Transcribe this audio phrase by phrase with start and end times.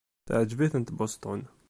[0.27, 1.41] Teɛjeb-iten Boston.